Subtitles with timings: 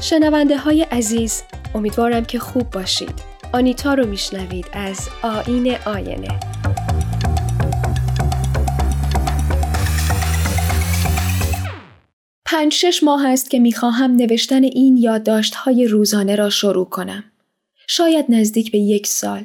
[0.00, 1.42] شنونده های عزیز
[1.74, 3.14] امیدوارم که خوب باشید
[3.52, 6.40] آنیتا رو میشنوید از آین آینه
[12.44, 17.24] پنج شش ماه است که می‌خواهم نوشتن این یادداشت های روزانه را شروع کنم.
[17.86, 19.44] شاید نزدیک به یک سال.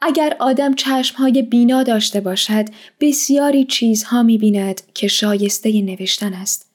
[0.00, 2.64] اگر آدم چشم های بینا داشته باشد
[3.00, 6.71] بسیاری چیزها می بیند که شایسته نوشتن است.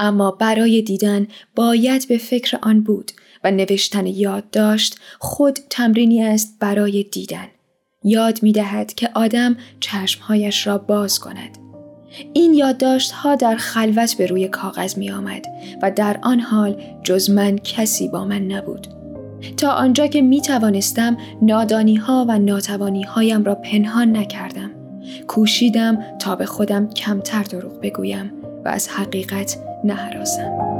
[0.00, 3.12] اما برای دیدن باید به فکر آن بود
[3.44, 7.46] و نوشتن یادداشت خود تمرینی است برای دیدن.
[8.04, 11.58] یاد می دهد که آدم چشمهایش را باز کند.
[12.32, 15.46] این یادداشت ها در خلوت به روی کاغذ می آمد
[15.82, 18.86] و در آن حال جز من کسی با من نبود.
[19.56, 24.70] تا آنجا که می توانستم نادانی ها و ناتوانی هایم را پنهان نکردم.
[25.28, 28.32] کوشیدم تا به خودم کمتر دروغ بگویم
[28.64, 30.70] و از حقیقت نهراسم.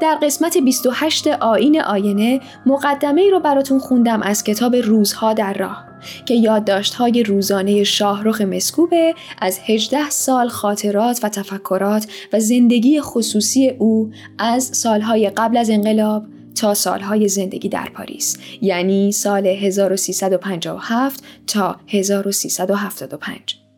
[0.00, 5.84] در قسمت 28 آین آینه مقدمه ای رو براتون خوندم از کتاب روزها در راه
[6.26, 13.68] که یادداشت های روزانه شاهرخ مسکوبه از 18 سال خاطرات و تفکرات و زندگی خصوصی
[13.68, 16.22] او از سالهای قبل از انقلاب
[16.58, 23.68] تا سالهای زندگی در پاریس یعنی سال 1357 تا 1375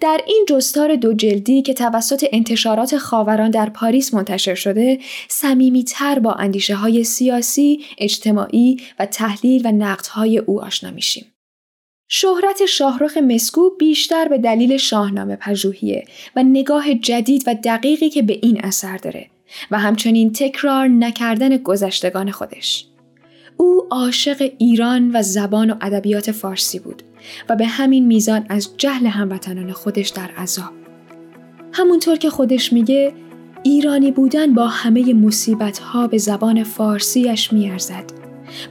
[0.00, 4.98] در این جستار دو جلدی که توسط انتشارات خاوران در پاریس منتشر شده
[5.86, 11.26] تر با اندیشه های سیاسی، اجتماعی و تحلیل و نقدهای او آشنا میشیم.
[12.08, 16.04] شهرت شاهرخ مسکو بیشتر به دلیل شاهنامه پژوهیه
[16.36, 19.31] و نگاه جدید و دقیقی که به این اثر داره
[19.70, 22.86] و همچنین تکرار نکردن گذشتگان خودش.
[23.56, 27.02] او عاشق ایران و زبان و ادبیات فارسی بود
[27.48, 30.72] و به همین میزان از جهل هموطنان خودش در عذاب.
[31.72, 33.12] همونطور که خودش میگه
[33.62, 38.04] ایرانی بودن با همه مصیبت ها به زبان فارسیش میارزد.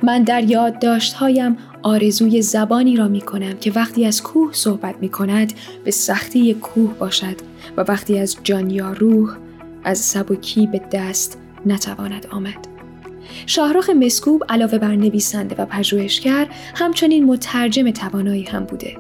[0.04, 0.72] من در
[1.16, 6.54] هایم آرزوی زبانی را می کنم که وقتی از کوه صحبت می کند به سختی
[6.54, 7.36] کوه باشد
[7.78, 9.38] و وقتی از جان یا روح
[9.84, 12.68] از سبکی به دست نتواند آمد.
[13.46, 18.98] شاهرخ مسکوب علاوه بر نویسنده و پژوهشگر همچنین مترجم توانایی هم بوده.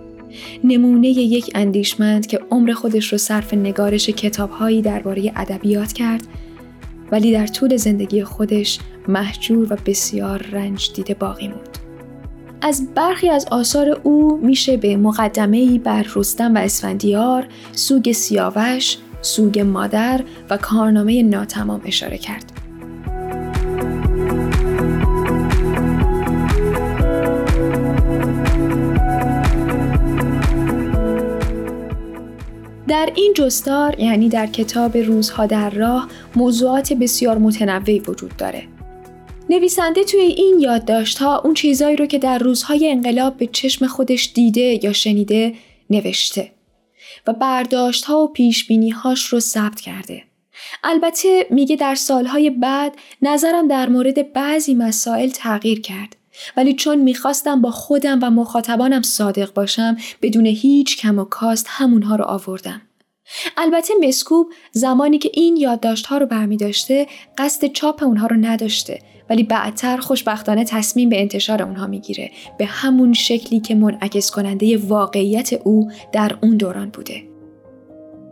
[0.63, 6.27] نمونه یک اندیشمند که عمر خودش رو صرف نگارش کتابهایی درباره ادبیات کرد
[7.11, 11.77] ولی در طول زندگی خودش محجور و بسیار رنج دیده باقی موند.
[12.61, 19.59] از برخی از آثار او میشه به مقدمه‌ای بر رستم و اسفندیار، سوگ سیاوش، سوگ
[19.59, 22.51] مادر و کارنامه ناتمام اشاره کرد.
[32.87, 38.63] در این جستار یعنی در کتاب روزها در راه موضوعات بسیار متنوعی وجود داره.
[39.49, 44.31] نویسنده توی این یادداشت ها اون چیزایی رو که در روزهای انقلاب به چشم خودش
[44.35, 45.53] دیده یا شنیده
[45.89, 46.51] نوشته
[47.27, 50.23] و برداشت ها و پیش بینی هاش رو ثبت کرده.
[50.83, 56.15] البته میگه در سالهای بعد نظرم در مورد بعضی مسائل تغییر کرد
[56.57, 62.15] ولی چون می‌خواستم با خودم و مخاطبانم صادق باشم بدون هیچ کم و کاست همونها
[62.15, 62.81] رو آوردم.
[63.57, 67.07] البته مسکوب زمانی که این یادداشت ها رو برمی داشته
[67.37, 68.99] قصد چاپ اونها رو نداشته
[69.31, 75.53] ولی بعدتر خوشبختانه تصمیم به انتشار اونها می‌گیره به همون شکلی که منعکس کننده واقعیت
[75.53, 77.23] او در اون دوران بوده.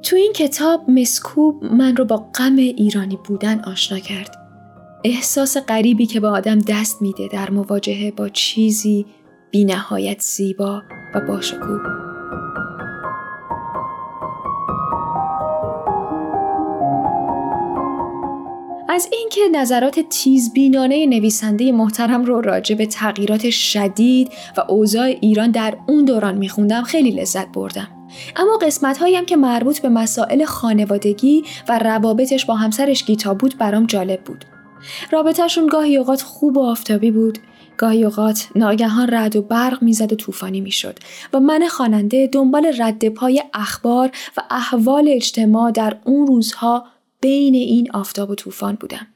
[0.03, 4.35] تو این کتاب مسکوب من رو با غم ایرانی بودن آشنا کرد.
[5.03, 9.05] احساس غریبی که با آدم دست میده در مواجهه با چیزی
[9.51, 10.81] بی نهایت زیبا
[11.15, 12.08] و باشکوه.
[18.91, 25.77] از اینکه نظرات تیزبینانه نویسنده محترم رو راجع به تغییرات شدید و اوضاع ایران در
[25.87, 27.87] اون دوران میخوندم خیلی لذت بردم.
[28.35, 33.85] اما قسمت هایم که مربوط به مسائل خانوادگی و روابطش با همسرش گیتا بود برام
[33.85, 34.45] جالب بود.
[35.11, 37.39] رابطهشون گاهی اوقات خوب و آفتابی بود
[37.77, 40.99] گاهی اوقات ناگهان رد و برق می‌زد و طوفانی می‌شد
[41.33, 46.85] و من خواننده دنبال رد پای اخبار و احوال اجتماع در اون روزها
[47.21, 49.07] بین این آفتاب و طوفان بودم.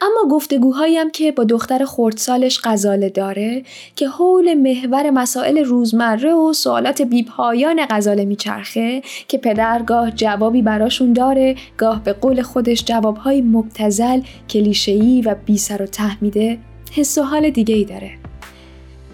[0.00, 3.62] اما گفتگوهایم که با دختر خردسالش غزاله داره
[3.96, 11.12] که حول محور مسائل روزمره و سوالات بیپایان غزاله میچرخه که پدر گاه جوابی براشون
[11.12, 14.20] داره گاه به قول خودش جوابهای مبتزل
[14.50, 16.58] کلیشه‌ای و بی سر و ته میده
[16.92, 18.10] حس و حال دیگه ای داره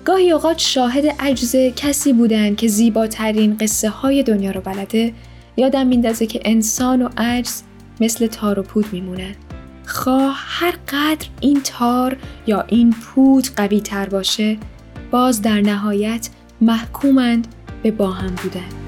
[0.05, 5.13] گاهی اوقات شاهد عجز کسی بودن که زیباترین قصه های دنیا رو بلده
[5.57, 7.63] یادم میندازه که انسان و عجز
[8.01, 9.35] مثل تار و پود میمونن
[9.87, 12.17] خواه هر قدر این تار
[12.47, 14.59] یا این پود قوی تر باشه
[15.11, 16.29] باز در نهایت
[16.61, 17.49] محکومند
[17.83, 18.86] به با هم بودن.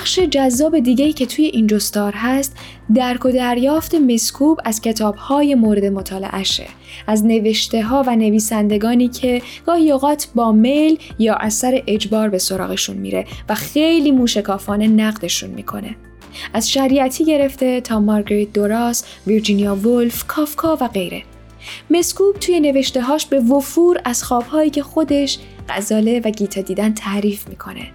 [0.00, 2.56] بخش جذاب دیگه که توی این جستار هست
[2.94, 6.66] درک و دریافت مسکوب از کتابهای مورد مطالعهشه.
[7.06, 12.96] از نوشته ها و نویسندگانی که گاهی اوقات با میل یا اثر اجبار به سراغشون
[12.96, 15.96] میره و خیلی موشکافانه نقدشون می‌کنه.
[16.54, 21.22] از شریعتی گرفته تا مارگریت دوراس، ویرجینیا وولف، کافکا و غیره.
[21.90, 25.38] مسکوب توی نوشته هاش به وفور از خوابهایی که خودش
[25.68, 27.86] غزاله و گیتا دیدن تعریف می‌کنه.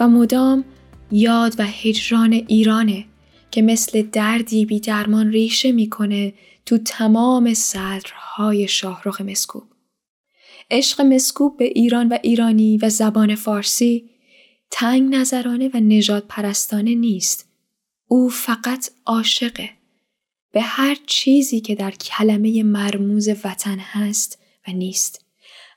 [0.00, 0.64] و مدام
[1.12, 3.04] یاد و هجران ایرانه
[3.50, 6.34] که مثل دردی بی درمان ریشه می‌کنه
[6.66, 9.62] تو تمام صدرهای شاهرخ مسکوب.
[10.70, 14.10] عشق مسکوب به ایران و ایرانی و زبان فارسی
[14.70, 17.48] تنگ نظرانه و نجات پرستانه نیست.
[18.06, 19.70] او فقط عاشقه.
[20.52, 24.38] به هر چیزی که در کلمه مرموز وطن هست
[24.68, 25.24] و نیست.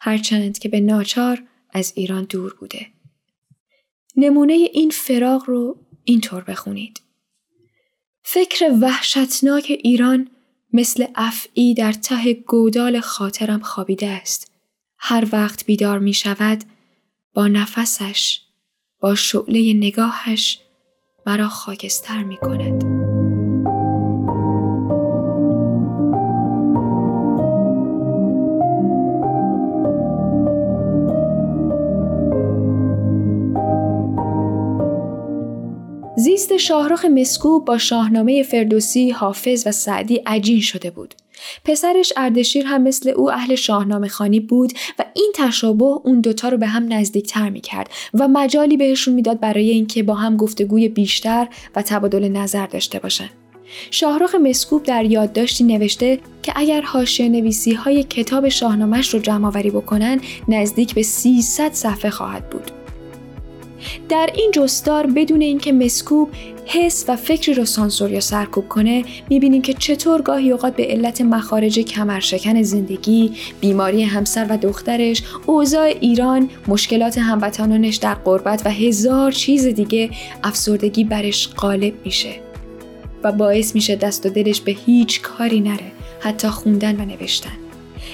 [0.01, 1.43] هرچند که به ناچار
[1.73, 2.94] از ایران دور بوده.
[4.17, 7.01] نمونه این فراغ رو اینطور بخونید.
[8.23, 10.29] فکر وحشتناک ایران
[10.73, 14.51] مثل افعی در ته گودال خاطرم خوابیده است.
[14.97, 16.63] هر وقت بیدار می شود
[17.33, 18.41] با نفسش
[18.99, 20.59] با شعله نگاهش
[21.25, 22.94] مرا خاکستر می کند.
[36.37, 41.15] زیست شاهرخ مسکوب با شاهنامه فردوسی، حافظ و سعدی عجین شده بود.
[41.65, 46.57] پسرش اردشیر هم مثل او اهل شاهنامه خانی بود و این تشابه اون دوتا رو
[46.57, 51.47] به هم نزدیکتر می کرد و مجالی بهشون می‌داد برای اینکه با هم گفتگوی بیشتر
[51.75, 53.29] و تبادل نظر داشته باشن.
[53.91, 60.21] شاهرخ مسکوب در یادداشتی نوشته که اگر حاشیه نویسی های کتاب شاهنامهش رو جمع بکنن
[60.47, 62.84] نزدیک به 300 صفحه خواهد بود.
[64.09, 66.29] در این جستار بدون اینکه مسکوب
[66.65, 71.21] حس و فکری رو سانسور یا سرکوب کنه می‌بینیم که چطور گاهی اوقات به علت
[71.21, 79.31] مخارج کمرشکن زندگی بیماری همسر و دخترش اوضاع ایران مشکلات هموطنانش در قربت و هزار
[79.31, 80.09] چیز دیگه
[80.43, 82.31] افسردگی برش غالب میشه
[83.23, 87.64] و باعث میشه دست و دلش به هیچ کاری نره حتی خوندن و نوشتن.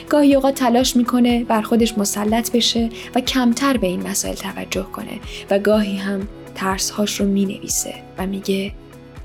[0.09, 5.19] گاهی اوقات تلاش می‌کنه بر خودش مسلط بشه و کمتر به این مسائل توجه کنه
[5.49, 8.73] و گاهی هم ترسهاش رو می‌نویسه و میگه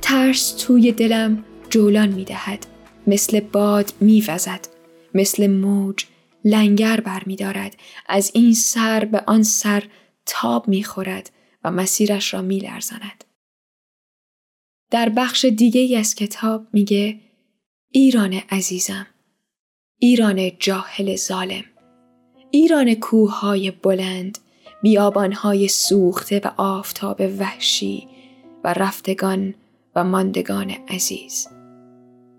[0.03, 2.67] ترس توی دلم جولان می‌دهد
[3.07, 4.69] مثل باد میوزد
[5.15, 6.05] مثل موج
[6.45, 7.77] لنگر برمیدارد
[8.09, 9.85] از این سر به آن سر
[10.27, 11.31] تاب می‌خورد
[11.65, 13.25] و مسیرش را میلرزاند.
[14.91, 17.21] در بخش دیگه ای از کتاب میگه
[17.91, 19.07] ایران عزیزم
[19.99, 21.65] ایران جاهل ظالم
[22.51, 24.39] ایران کوههای بلند
[24.83, 28.09] بیابانهای سوخته و آفتاب وحشی
[28.65, 29.55] و رفتگان
[29.95, 31.49] و ماندگان عزیز.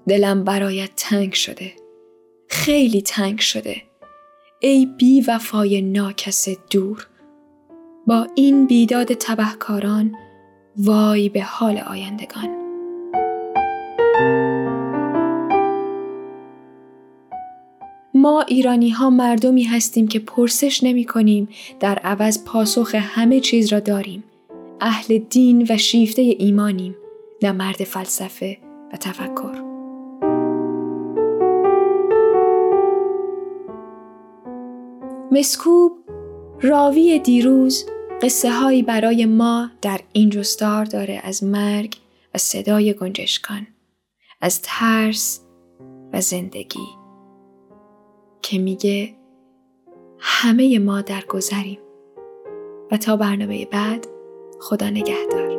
[0.08, 1.74] دلم برایت تنگ شده
[2.50, 3.81] خیلی تنگ شده.
[4.60, 7.08] ای بی وفای ناکس دور
[8.08, 10.15] با این بیداد تبهکاران
[10.77, 12.66] وای به حال آیندگان.
[18.27, 23.79] ما ایرانی ها مردمی هستیم که پرسش نمی کنیم در عوض پاسخ همه چیز را
[23.79, 24.24] داریم.
[24.81, 26.96] اهل دین و شیفته ایمانیم
[27.43, 28.57] نه مرد فلسفه
[28.93, 29.62] و تفکر.
[35.31, 35.91] مسکوب
[36.62, 37.86] راوی دیروز
[38.22, 41.93] قصه هایی برای ما در این جستار داره از مرگ
[42.34, 43.67] و صدای گنجشکان
[44.41, 45.41] از ترس
[46.13, 47.06] و زندگی
[48.50, 49.16] که میگه
[50.20, 51.80] همه ما در گذریم.
[52.92, 54.08] و تا برنامه بعد
[54.60, 55.56] خدا نگهدار.